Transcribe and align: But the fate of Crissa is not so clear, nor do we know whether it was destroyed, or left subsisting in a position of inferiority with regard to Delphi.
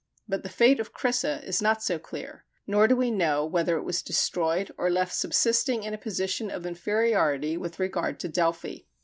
But 0.27 0.41
the 0.41 0.49
fate 0.49 0.79
of 0.79 0.95
Crissa 0.95 1.43
is 1.43 1.61
not 1.61 1.83
so 1.83 1.99
clear, 1.99 2.43
nor 2.65 2.87
do 2.87 2.95
we 2.95 3.11
know 3.11 3.45
whether 3.45 3.77
it 3.77 3.83
was 3.83 4.01
destroyed, 4.01 4.71
or 4.75 4.89
left 4.89 5.13
subsisting 5.13 5.83
in 5.83 5.93
a 5.93 5.97
position 5.99 6.49
of 6.49 6.65
inferiority 6.65 7.55
with 7.55 7.77
regard 7.77 8.19
to 8.21 8.27
Delphi. 8.27 8.77